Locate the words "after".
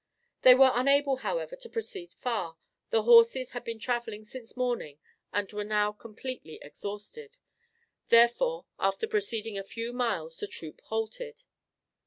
8.79-9.05